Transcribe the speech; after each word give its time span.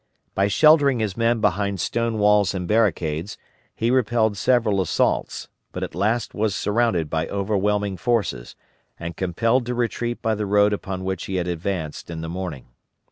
By 0.33 0.47
sheltering 0.47 0.97
his 0.97 1.15
men 1.15 1.41
behind 1.41 1.79
stone 1.79 2.17
walls 2.17 2.55
and 2.55 2.67
barricades, 2.67 3.37
he 3.75 3.91
repelled 3.91 4.35
several 4.35 4.81
assaults, 4.81 5.47
but 5.71 5.83
at 5.83 5.93
last 5.93 6.33
was 6.33 6.55
surrounded 6.55 7.07
by 7.07 7.27
overwhelming 7.27 7.97
forces, 7.97 8.55
and 8.99 9.15
compelled 9.15 9.67
to 9.67 9.75
retreat 9.75 10.19
by 10.19 10.33
the 10.33 10.47
road 10.47 10.73
upon 10.73 11.03
which 11.03 11.25
he 11.25 11.35
had 11.35 11.47
advanced 11.47 12.09
in 12.09 12.21
the 12.21 12.29
morning. 12.29 12.65